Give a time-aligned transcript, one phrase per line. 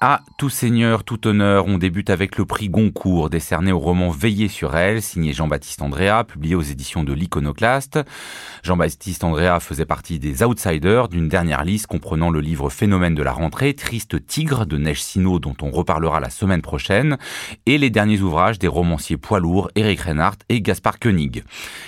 [0.00, 4.46] À tout seigneur, tout honneur, on débute avec le prix Goncourt, décerné au roman Veiller
[4.46, 7.98] sur elle, signé Jean-Baptiste Andrea, publié aux éditions de l'Iconoclaste.
[8.62, 13.32] Jean-Baptiste Andrea faisait partie des outsiders d'une dernière liste comprenant le livre Phénomène de la
[13.32, 17.18] rentrée, Triste tigre de Neige Sino, dont on reparlera la semaine prochaine,
[17.66, 21.42] et les derniers ouvrages des romanciers poids lourds Eric Reinhardt et Gaspard Koenig.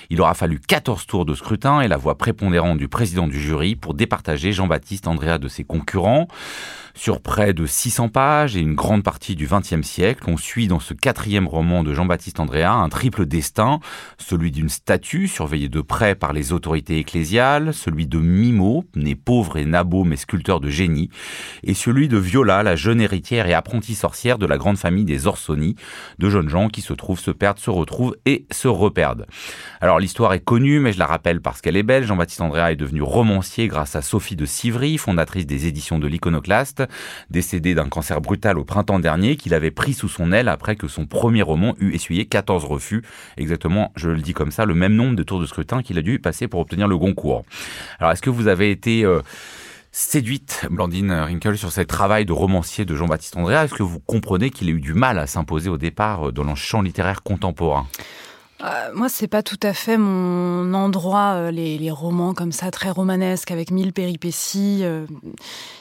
[0.09, 3.77] Il aura fallu 14 tours de scrutin et la voix prépondérante du président du jury
[3.77, 6.27] pour départager Jean-Baptiste Andrea de ses concurrents.
[6.95, 10.81] Sur près de 600 pages et une grande partie du XXe siècle, on suit dans
[10.81, 13.81] ce quatrième roman de Jean-Baptiste Andrea un triple destin,
[14.19, 19.57] celui d'une statue surveillée de près par les autorités ecclésiales, celui de Mimo, né pauvre
[19.57, 21.11] et nabo mais sculpteur de génie,
[21.63, 25.27] et celui de Viola, la jeune héritière et apprentie sorcière de la grande famille des
[25.27, 25.77] Orsoni,
[26.19, 29.27] de jeunes gens qui se trouvent, se perdent, se retrouvent et se reperdent.
[29.81, 32.05] Alors l'histoire est connue, mais je la rappelle parce qu'elle est belle.
[32.05, 36.80] Jean-Baptiste Andrea est devenu romancier grâce à Sophie de Civry, fondatrice des éditions de l'Iconoclaste,
[37.31, 40.89] décédé d'un cancer brutal au printemps dernier, qu'il avait pris sous son aile après que
[40.89, 43.03] son premier roman eut essuyé 14 refus.
[43.37, 46.03] Exactement, je le dis comme ça, le même nombre de tours de scrutin qu'il a
[46.03, 47.45] dû passer pour obtenir le Goncourt.
[47.99, 49.05] Alors, est-ce que vous avez été...
[49.05, 49.21] Euh,
[49.93, 53.65] séduite, Blandine Rinkel, sur ce travail de romancier de Jean-Baptiste Andrea?
[53.65, 56.45] Est-ce que vous comprenez qu'il ait eu du mal à s'imposer au départ euh, dans
[56.45, 57.87] le champ littéraire contemporain?
[58.63, 62.91] Euh, moi, c'est pas tout à fait mon endroit, euh, les, romans comme ça, très
[62.91, 64.81] romanesques, avec mille péripéties.
[64.83, 65.07] Euh.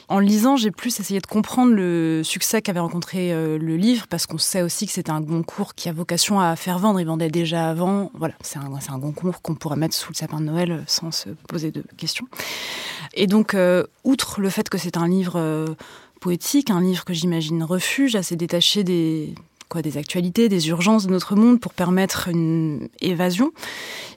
[0.08, 4.38] En lisant, j'ai plus essayé de comprendre le succès qu'avait rencontré le livre, parce qu'on
[4.38, 7.00] sait aussi que c'est un concours qui a vocation à faire vendre.
[7.00, 8.10] Il vendait déjà avant.
[8.14, 11.28] Voilà, c'est un, un concours qu'on pourrait mettre sous le sapin de Noël sans se
[11.46, 12.26] poser de questions.
[13.14, 13.56] Et donc,
[14.02, 15.76] outre le fait que c'est un livre
[16.20, 19.34] poétique, un livre que j'imagine refuge, assez détaché des,
[19.70, 23.52] quoi, des actualités, des urgences de notre monde pour permettre une évasion.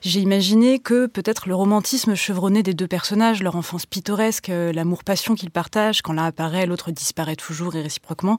[0.02, 5.34] J'ai imaginé que peut-être le romantisme chevronné des deux personnages, leur enfance pittoresque, euh, l'amour-passion
[5.34, 8.36] qu'ils partagent, quand l'un apparaît, l'autre disparaît toujours et réciproquement,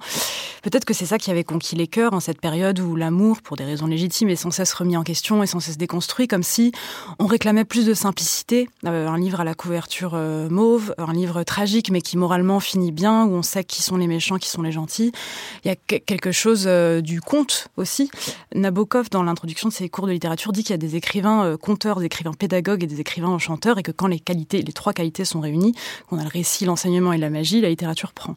[0.62, 3.56] peut-être que c'est ça qui avait conquis les cœurs en cette période où l'amour, pour
[3.56, 6.72] des raisons légitimes, est sans cesse remis en question et sans cesse déconstruit, comme si
[7.18, 8.70] on réclamait plus de simplicité.
[8.86, 12.92] Euh, un livre à la couverture euh, mauve, un livre tragique mais qui moralement finit
[12.92, 15.14] bien, où on sait qui sont les méchants, qui sont les gentils.
[15.64, 16.68] Il y a quelque chose
[17.06, 18.10] du conte aussi.
[18.54, 21.58] Nabokov, dans l'introduction de ses cours de littérature, dit qu'il y a des écrivains euh,
[21.58, 24.94] conteurs, des écrivains pédagogues et des écrivains chanteurs, et que quand les qualités, les trois
[24.94, 25.74] qualités sont réunies,
[26.10, 28.36] qu'on a le récit, l'enseignement et la magie, la littérature prend.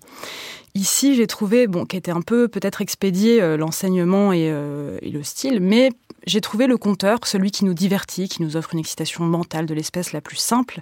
[0.75, 5.61] Ici, j'ai trouvé, bon, était un peu peut-être expédié euh, l'enseignement euh, et, le style,
[5.61, 5.91] mais
[6.29, 9.75] j'ai trouvé le conteur, celui qui nous divertit, qui nous offre une excitation mentale de
[9.75, 10.81] l'espèce la plus simple,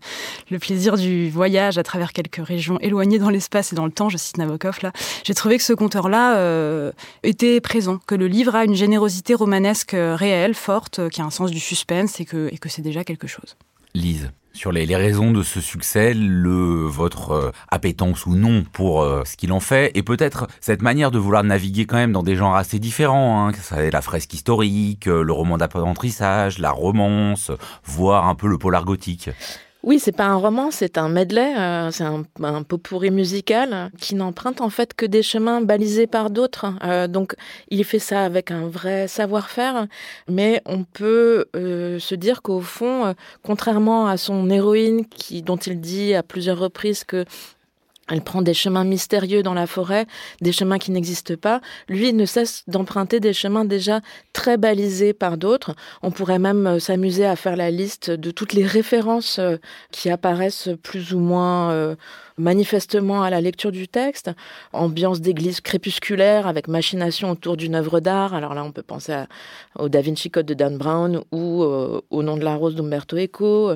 [0.50, 4.08] le plaisir du voyage à travers quelques régions éloignées dans l'espace et dans le temps,
[4.08, 4.92] je cite Nabokov là.
[5.24, 6.92] J'ai trouvé que ce conteur-là euh,
[7.22, 11.50] était présent, que le livre a une générosité romanesque réelle, forte, qui a un sens
[11.50, 13.56] du suspense et que c'est déjà quelque chose.
[13.96, 19.22] Lise sur les, raisons de ce succès, le votre euh, appétence ou non pour euh,
[19.24, 22.36] ce qu'il en fait, et peut-être cette manière de vouloir naviguer quand même dans des
[22.36, 23.48] genres assez différents.
[23.48, 27.52] Hein, ça la fresque historique, euh, le roman d'apprentissage, la romance,
[27.84, 29.28] voire un peu le polar gothique.
[29.86, 33.92] Oui, c'est pas un roman, c'est un medley, euh, c'est un, un pot pourri musical
[34.00, 36.66] qui n'emprunte en fait que des chemins balisés par d'autres.
[36.82, 37.36] Euh, donc,
[37.70, 39.86] il fait ça avec un vrai savoir-faire,
[40.28, 43.14] mais on peut euh, se dire qu'au fond,
[43.44, 47.24] contrairement à son héroïne, qui dont il dit à plusieurs reprises que
[48.08, 50.06] elle prend des chemins mystérieux dans la forêt,
[50.40, 51.60] des chemins qui n'existent pas.
[51.88, 54.00] Lui ne cesse d'emprunter des chemins déjà
[54.32, 55.74] très balisés par d'autres.
[56.02, 59.56] On pourrait même euh, s'amuser à faire la liste de toutes les références euh,
[59.90, 61.96] qui apparaissent plus ou moins euh,
[62.38, 64.30] manifestement à la lecture du texte.
[64.72, 68.34] Ambiance d'église crépusculaire avec machination autour d'une œuvre d'art.
[68.34, 69.14] Alors là, on peut penser
[69.78, 73.72] au Da Vinci Code de Dan Brown ou au Nom de la rose d'Umberto Eco.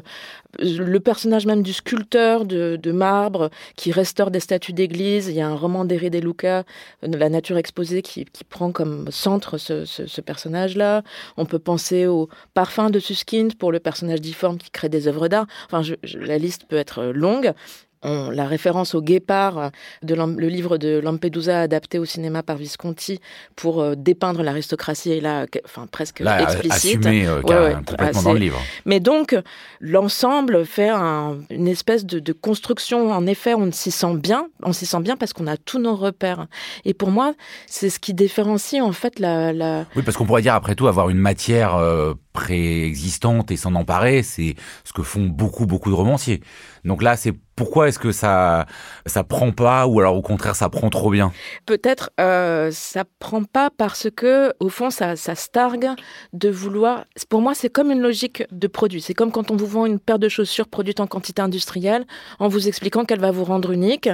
[0.58, 5.28] Le personnage même du sculpteur de, de marbre qui reste des statues d'église.
[5.28, 6.64] Il y a un roman d'Heré de Luca,
[7.02, 11.02] La nature exposée, qui, prend comme centre ce, personnage-là.
[11.36, 15.28] On peut penser au parfum de Suskind pour le personnage difforme qui crée des œuvres
[15.28, 15.46] d'art.
[15.70, 15.82] Enfin,
[16.14, 17.54] la liste peut être longue
[18.02, 19.70] la référence au guépard
[20.02, 23.20] de le livre de Lampedusa adapté au cinéma par Visconti
[23.56, 27.06] pour euh, dépeindre l'aristocratie est là, enfin presque explicite.
[27.06, 27.40] Assumé, euh,
[27.74, 28.60] complètement dans le livre.
[28.84, 29.36] Mais donc
[29.80, 33.12] l'ensemble fait une espèce de, construction.
[33.12, 34.48] En effet, on s'y sent bien.
[34.62, 36.46] On s'y sent bien parce qu'on a tous nos repères.
[36.84, 37.34] Et pour moi,
[37.66, 39.84] c'est ce qui différencie en fait la.
[39.96, 41.76] Oui, parce qu'on pourrait dire après tout avoir une matière.
[41.76, 44.54] Euh, préexistante et s'en emparer, c'est
[44.84, 46.40] ce que font beaucoup beaucoup de romanciers.
[46.84, 48.64] Donc là, c'est Pourquoi est-ce que ça
[49.04, 51.30] ça prend pas ou alors au contraire ça prend trop bien?
[51.66, 55.90] Peut-être euh, ça prend pas parce que au fond ça ça stargue
[56.32, 57.04] de vouloir.
[57.28, 59.02] Pour moi c'est comme une logique de produit.
[59.02, 62.06] C'est comme quand on vous vend une paire de chaussures produite en quantité industrielle
[62.38, 64.08] en vous expliquant qu'elle va vous rendre unique.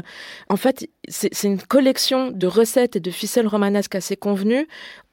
[0.48, 4.66] En fait c'est une collection de recettes et de ficelles romanesques assez convenues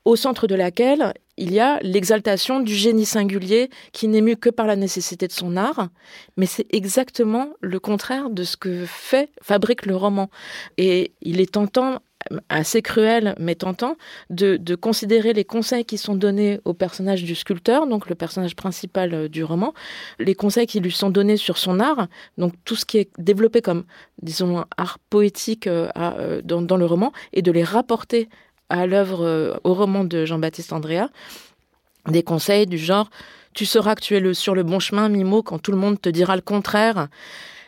[0.05, 4.49] au centre de laquelle il y a l'exaltation du génie singulier qui n'est mu que
[4.49, 5.89] par la nécessité de son art,
[6.37, 10.29] mais c'est exactement le contraire de ce que fait, fabrique le roman.
[10.77, 11.99] Et il est tentant,
[12.49, 13.97] assez cruel, mais tentant,
[14.29, 19.13] de, considérer les conseils qui sont donnés au personnage du sculpteur, donc le personnage principal
[19.13, 19.73] euh, du roman,
[20.19, 22.07] les conseils qui lui sont donnés sur son art,
[22.37, 23.83] donc tout ce qui est développé comme,
[24.21, 28.29] disons, art poétique euh, euh, dans le roman, et de les rapporter
[28.69, 31.09] à l'œuvre, euh, au roman de Jean-Baptiste Andrea,
[32.07, 33.09] des conseils du genre
[33.53, 36.01] Tu sauras que tu es le, sur le bon chemin, Mimo, quand tout le monde
[36.01, 37.07] te dira le contraire.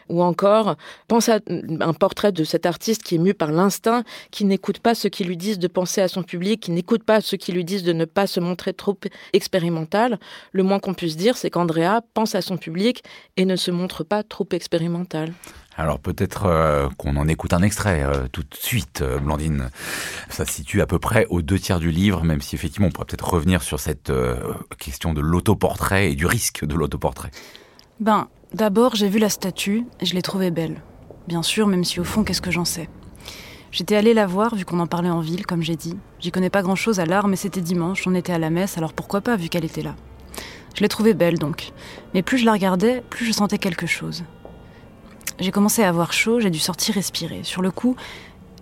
[0.07, 0.75] Ou encore,
[1.07, 1.39] pense à
[1.80, 5.24] un portrait de cet artiste qui est mu par l'instinct, qui n'écoute pas ce qui
[5.24, 7.94] lui disent de penser à son public, qui n'écoute pas ce qui lui disent de
[7.94, 8.98] ne pas se montrer trop
[9.33, 10.19] expérimental.
[10.51, 13.03] Le moins qu'on puisse dire, c'est qu'Andrea pense à son public
[13.36, 15.33] et ne se montre pas trop expérimental.
[15.77, 19.69] Alors peut-être euh, qu'on en écoute un extrait euh, tout de suite, euh, Blandine.
[20.30, 22.92] Ça se situe à peu près aux deux tiers du livre, même si effectivement on
[22.92, 24.12] pourrait peut-être revenir sur cette
[24.77, 27.31] question de l'autoportrait et du risque de l'autoportrait.
[28.00, 30.81] Ben, d'abord j'ai vu la statue et je l'ai trouvée belle.
[31.27, 32.88] Bien sûr, même si au fond, qu'est-ce que j'en sais?
[33.72, 35.98] J'étais allée la voir vu qu'on en parlait en ville, comme j'ai dit.
[36.19, 38.94] J'y connais pas grand-chose à l'art, mais c'était dimanche, on était à la messe, alors
[38.94, 39.95] pourquoi pas vu qu'elle était là?
[40.75, 41.72] Je l'ai trouvée belle donc.
[42.13, 44.24] Mais plus je la regardais, plus je sentais quelque chose.
[45.39, 47.41] J'ai commencé à avoir chaud, j'ai dû sortir respirer.
[47.43, 47.95] Sur le coup,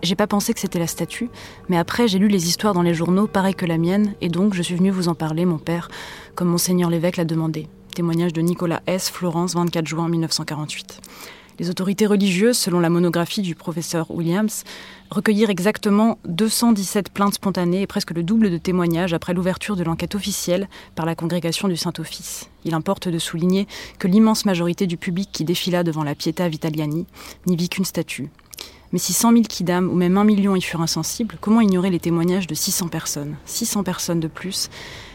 [0.02, 1.30] j'ai pas pensé que c'était la statue,
[1.68, 4.54] mais après j'ai lu les histoires dans les journaux, pareil que la mienne, et donc
[4.54, 5.88] je suis venue vous en parler, mon père,
[6.34, 7.68] comme monseigneur l'évêque l'a demandé.
[7.94, 11.00] Témoignage de Nicolas S., Florence, 24 juin 1948.
[11.60, 14.64] Les autorités religieuses, selon la monographie du professeur Williams,
[15.10, 20.16] recueillirent exactement 217 plaintes spontanées et presque le double de témoignages après l'ouverture de l'enquête
[20.16, 22.50] officielle par la congrégation du Saint-Office.
[22.64, 23.68] Il importe de souligner
[24.00, 27.06] que l'immense majorité du public qui défila devant la Pietà Vitaliani
[27.46, 28.30] n'y vit qu'une statue.
[28.92, 32.00] Mais si 100 000 kidam ou même un million y furent insensibles, comment ignorer les
[32.00, 33.36] témoignages de 600 personnes?
[33.46, 34.70] 600 personnes de plus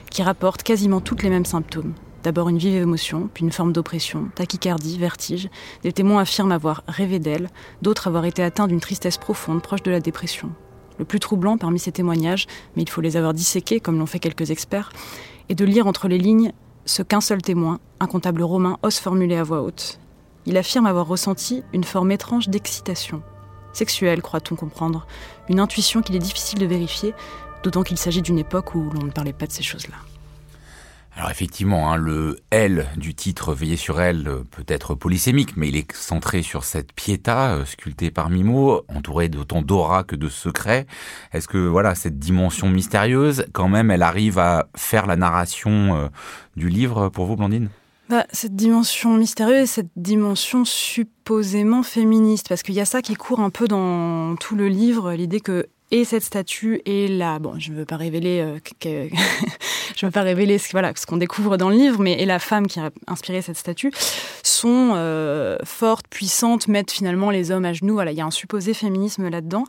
[0.09, 1.93] qui rapportent quasiment toutes les mêmes symptômes
[2.23, 5.49] D'abord une vive émotion, puis une forme d'oppression, tachycardie, vertige.
[5.83, 7.49] Des témoins affirment avoir rêvé d'elle,
[7.81, 10.51] d'autres avoir été atteints d'une tristesse profonde proche de la dépression.
[10.97, 12.45] Le plus troublant parmi ces témoignages,
[12.75, 14.91] mais il faut les avoir disséqués comme l'ont fait quelques experts,
[15.47, 16.51] est de lire entre les lignes
[16.85, 19.99] ce qu'un seul témoin, un comptable romain, ose formuler à voix haute.
[20.45, 23.21] Il affirme avoir ressenti une forme étrange d'excitation.
[23.71, 25.05] Sexuelle, croit-on comprendre,
[25.47, 27.13] une intuition qu'il est difficile de vérifier,
[27.63, 29.97] d'autant qu'il s'agit d'une époque où l'on ne parlait pas de ces choses-là.
[31.15, 35.67] Alors effectivement, hein, le L du titre Veiller sur elle euh, peut être polysémique, mais
[35.67, 40.29] il est centré sur cette piéta euh, sculptée par Mimo, entourée d'autant d'aura que de
[40.29, 40.85] secrets.
[41.33, 46.07] Est-ce que voilà cette dimension mystérieuse, quand même, elle arrive à faire la narration euh,
[46.55, 47.69] du livre pour vous, Blandine?
[48.09, 53.39] Bah, cette dimension mystérieuse, cette dimension supposément féministe, parce qu'il y a ça qui court
[53.39, 57.71] un peu dans tout le livre, l'idée que et cette statue et la bon je
[57.71, 59.09] ne veux pas révéler euh, que,
[60.05, 62.89] veux pas révéler ce qu'on découvre dans le livre mais et la femme qui a
[63.07, 63.91] inspiré cette statue
[64.43, 67.95] sont euh, fortes puissantes mettent finalement les hommes à genoux.
[67.95, 69.65] Voilà il y a un supposé féminisme là-dedans.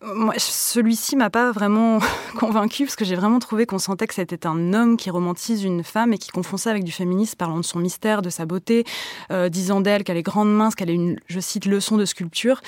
[0.00, 1.98] Moi, celui-ci m'a pas vraiment
[2.38, 5.82] convaincu parce que j'ai vraiment trouvé qu'on sentait que c'était un homme qui romantise une
[5.82, 8.84] femme et qui confond ça avec du féminisme, parlant de son mystère, de sa beauté,
[9.32, 12.60] euh, disant d'elle qu'elle est grande mince, qu'elle est une, je cite, leçon de sculpture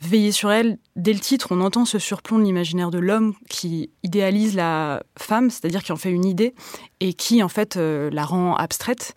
[0.00, 3.90] veiller sur elle, dès le titre, on entend ce surplomb de l'imaginaire de l'homme qui
[4.02, 6.54] idéalise la femme, c'est-à-dire qui en fait une idée,
[7.00, 9.14] et qui en fait euh, la rend abstraite,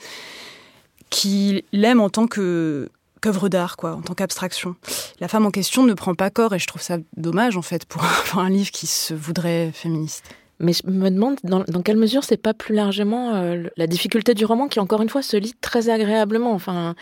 [1.09, 2.89] qui l'aime en tant que
[3.21, 4.75] qu'œuvre d'art, quoi, en tant qu'abstraction.
[5.19, 7.85] La femme en question ne prend pas corps, et je trouve ça dommage, en fait,
[7.85, 8.01] pour
[8.37, 10.23] un livre qui se voudrait féministe.
[10.59, 14.43] Mais je me demande dans, quelle mesure c'est pas plus largement euh, la difficulté du
[14.43, 16.51] roman qui encore une fois se lit très agréablement.
[16.51, 16.95] Enfin,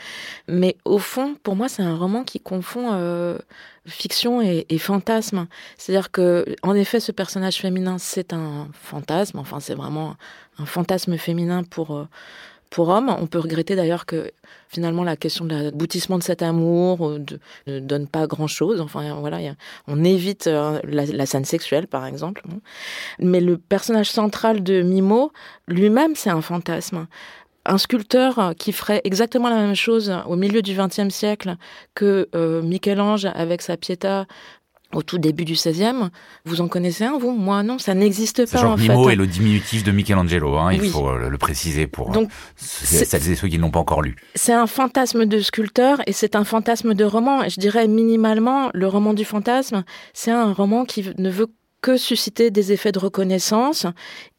[0.48, 3.38] mais au fond, pour moi, c'est un roman qui confond euh,
[3.88, 5.48] fiction et, fantasme.
[5.78, 9.40] C'est-à-dire que, en effet, ce personnage féminin, c'est un fantasme.
[9.40, 10.16] Enfin, c'est vraiment
[10.60, 12.08] un fantasme féminin pour euh,
[12.70, 13.16] pour homme.
[13.20, 14.32] On peut regretter d'ailleurs que
[14.70, 17.18] finalement la question de l'aboutissement de cet amour
[17.68, 18.82] ne donne pas grand-chose.
[18.82, 19.40] Enfin voilà,
[19.88, 22.44] on évite euh, la, scène sexuelle par exemple.
[23.20, 25.32] Mais le personnage central de Mimo
[25.68, 27.08] lui-même, c'est un fantasme
[27.68, 31.58] un sculpteur qui ferait exactement la même chose au milieu du XXe siècle
[31.96, 34.26] que euh, Michel-Ange avec sa Pietà
[34.94, 36.10] au tout début du XVIe.
[36.46, 37.32] Vous en connaissez un, vous?
[37.32, 38.62] Moi, non, ça n'existe pas.
[38.62, 39.14] Genre fait.
[39.14, 43.36] est le diminutif de Michelangelo, hein, il faut le préciser pour Donc, celles celles et
[43.36, 44.16] ceux qui ne l'ont pas encore lu.
[44.36, 47.44] C'est un fantasme de sculpteur et c'est un fantasme de roman.
[47.44, 51.48] Et je dirais minimalement, le roman du fantasme, c'est un roman qui ne veut
[51.82, 53.86] que susciter des effets de reconnaissance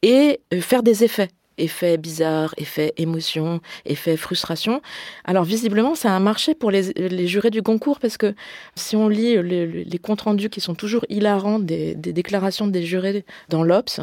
[0.03, 1.29] et euh, faire des effets.
[1.59, 4.81] Effets bizarres, effets émotion, effets frustration.
[5.25, 8.35] Alors visiblement, ça a marché pour les, les jurés du concours parce que
[8.77, 12.67] si on lit le- le- les comptes rendus qui sont toujours hilarants des, des déclarations
[12.67, 14.01] des jurés dans l'Obs,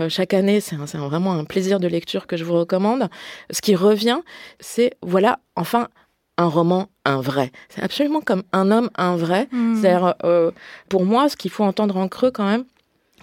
[0.00, 3.08] euh, chaque année, c'est vraiment un plaisir de lecture que je vous recommande.
[3.50, 4.20] Ce qui revient,
[4.60, 5.88] c'est voilà, enfin,
[6.36, 7.52] un roman, un vrai.
[7.68, 9.46] C'est absolument comme un homme, un vrai.
[9.52, 9.76] Hmm.
[9.80, 10.50] C'est-à-dire, euh,
[10.88, 12.64] pour moi, ce qu'il faut entendre en creux quand même,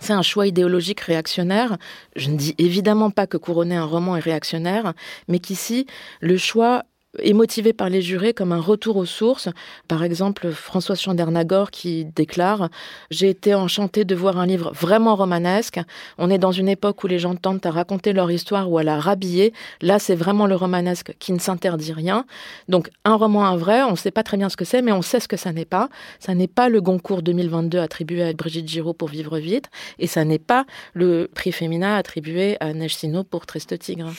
[0.02, 1.78] c'est un choix idéologique réactionnaire.
[2.18, 4.94] Je ne dis évidemment pas que couronner un roman est réactionnaire,
[5.30, 5.86] mais qu'ici,
[6.20, 6.84] le choix
[7.20, 9.50] est motivé par les jurés comme un retour aux sources.
[9.88, 12.70] Par exemple, François Chandernagor qui déclare
[13.12, 15.80] «J'ai été enchanté de voir un livre vraiment romanesque.
[16.18, 18.84] On est dans une époque où les gens tentent à raconter leur histoire ou à
[18.84, 19.54] la rhabiller.
[19.82, 22.26] Là, c'est vraiment le romanesque qui ne s'interdit rien.
[22.70, 24.92] Donc, un roman, un vrai, on ne sait pas très bien ce que c'est, mais
[24.92, 25.90] on sait ce que ça n'est pas.
[26.20, 30.24] Ça n'est pas le Goncourt 2022 attribué à Brigitte Giraud pour Vivre vite, et ça
[30.24, 32.98] n'est pas le prix Femina attribué à Neige
[33.30, 34.12] pour Triste Tigre.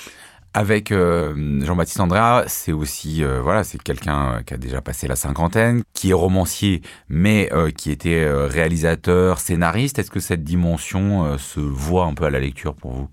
[0.55, 5.09] Avec euh, Jean-Baptiste Andrea, c'est aussi euh, voilà, c'est quelqu'un euh, qui a déjà passé
[5.09, 9.99] la cinquantaine, qui est romancier, mais qui était réalisateur, scénariste.
[9.99, 13.09] Est-ce que cette dimension se voit un peu à la lecture pour vous?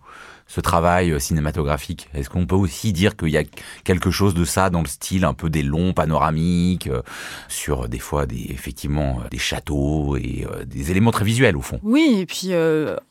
[0.49, 3.43] Ce travail euh, cinématographique Est-ce qu'on peut aussi dire qu'il y a
[3.83, 7.03] quelque chose de ça dans le style un peu des longs panoramiques, euh,
[7.47, 11.79] sur des fois des, effectivement euh, des châteaux et des éléments très visuels au fond?
[11.83, 12.51] Oui, et puis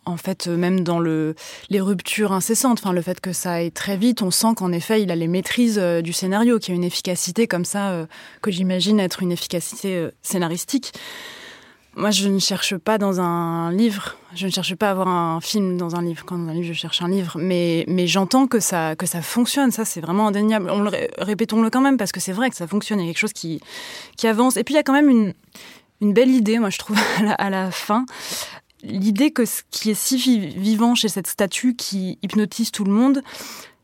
[0.04, 1.36] en fait, même dans le,
[1.70, 5.02] les ruptures incessantes, enfin le fait que ça aille très vite, on sent qu'en effet,
[5.02, 8.06] il a les maîtrises du scénario, qu'il y a une efficacité comme ça,
[8.42, 10.92] que j'imagine être une efficacité scénaristique.
[11.98, 15.40] Moi, je ne cherche pas dans un livre, je ne cherche pas à avoir un
[15.40, 16.24] film dans un livre.
[16.24, 19.20] Quand dans un livre, je cherche un livre, mais, mais j'entends que ça, que ça
[19.20, 19.72] fonctionne.
[19.72, 20.70] Ça, c'est vraiment indéniable.
[20.70, 23.00] On le, ré- répétons-le quand même, parce que c'est vrai que ça fonctionne.
[23.00, 23.60] Il y a quelque chose qui,
[24.16, 24.56] qui avance.
[24.56, 25.34] Et puis, il y a quand même une,
[26.00, 26.96] une belle idée, moi, je trouve,
[27.38, 28.06] à la, fin.
[28.84, 32.92] L'idée que ce qui est si vi- vivant chez cette statue qui hypnotise tout le
[32.92, 33.24] monde,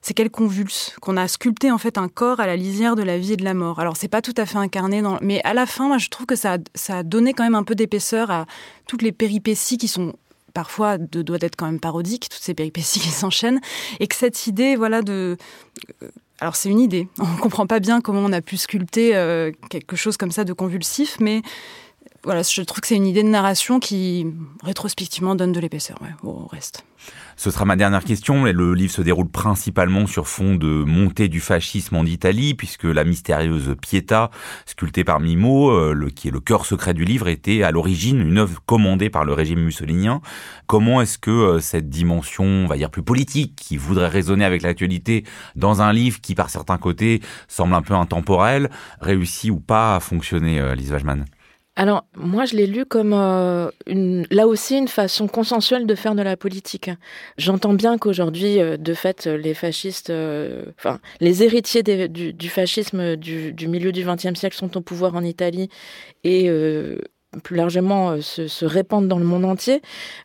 [0.06, 3.16] c'est qu'elle convulse, qu'on a sculpté en fait un corps à la lisière de la
[3.16, 3.80] vie et de la mort.
[3.80, 6.26] Alors c'est pas tout à fait incarné dans, mais à la fin, moi je trouve
[6.26, 8.44] que ça, a- ça a donné quand même un peu d'épaisseur à
[8.86, 10.12] toutes les péripéties qui sont
[10.52, 13.60] parfois de, doivent être quand même parodiques, toutes ces péripéties qui s'enchaînent,
[13.98, 15.38] et que cette idée, voilà, de
[16.02, 16.08] euh,
[16.38, 17.08] alors c'est une idée.
[17.18, 20.52] On comprend pas bien comment on a pu sculpter euh, quelque chose comme ça de
[20.52, 21.40] convulsif, mais
[22.24, 24.26] voilà, je trouve que c'est une idée de narration qui
[24.62, 26.84] rétrospectivement donne de l'épaisseur au reste.
[27.36, 28.44] Ce sera ma dernière question.
[28.44, 33.04] Le livre se déroule principalement sur fond de montée du fascisme en Italie, puisque la
[33.04, 34.30] mystérieuse Pietà,
[34.66, 38.38] sculptée par Mimo, euh, qui est le cœur secret du livre, était à l'origine une
[38.38, 40.20] œuvre commandée par le régime mussolinien.
[40.66, 44.62] Comment est-ce que euh, cette dimension, on va dire plus politique, qui voudrait résonner avec
[44.62, 45.24] l'actualité,
[45.56, 50.00] dans un livre qui, par certains côtés, semble un peu intemporel, réussit ou pas à
[50.00, 51.24] fonctionner, euh, Lise Wajman
[51.76, 56.14] Alors, moi, je l'ai lu comme euh, une, là aussi une façon consensuelle de faire
[56.14, 56.88] de la politique.
[57.36, 63.66] J'entends bien qu'aujourd'hui, euh, de fait, les fascistes, euh, enfin, les héritiers du, fascisme du,
[63.66, 65.68] milieu du XXe siècle sont au pouvoir en Italie
[66.22, 66.48] et
[67.42, 69.82] plus largement se, répandent dans le monde entier.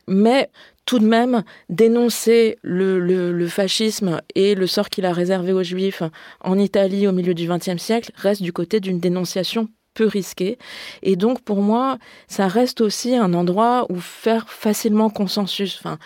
[0.07, 0.49] Mais
[0.85, 6.03] tout de même, dénoncer le fascisme et le sort qu'il a réservé aux Juifs
[6.41, 10.57] en Italie au milieu du XXe siècle reste du côté d'une dénonciation peu risquée.
[11.01, 15.77] Et donc, pour moi, ça reste aussi un endroit où faire facilement consensus.
[15.79, 15.97] Enfin,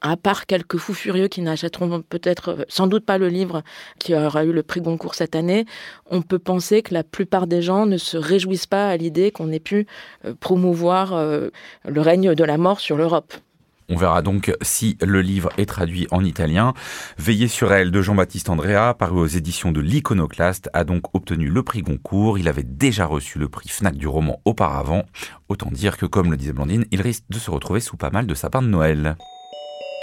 [0.00, 3.62] à part quelques fous furieux qui n'achèteront peut-être, sans doute pas le livre
[3.98, 5.64] qui aura eu le prix Goncourt cette année,
[6.10, 9.52] on peut penser que la plupart des gens ne se réjouissent pas à l'idée qu'on
[9.52, 9.86] ait pu
[10.24, 11.48] euh, promouvoir euh,
[11.86, 13.34] le règne de la mort sur l'Europe.
[13.90, 16.74] On verra donc si le livre est traduit en italien.
[17.18, 21.62] Veillez sur elle de Jean-Baptiste Andrea, paru aux éditions de l'Iconoclaste, a donc obtenu le
[21.64, 22.38] prix Goncourt.
[22.38, 25.04] Il avait déjà reçu le prix Fnac du roman auparavant.
[25.48, 28.26] Autant dire que, comme le disait Blandine, il risque de se retrouver sous pas mal
[28.26, 29.16] de sapins de Noël.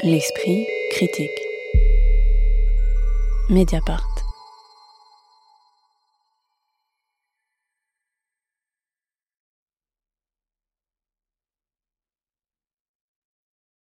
[0.04, 1.30] L'esprit critique.
[3.50, 4.17] Mediapart.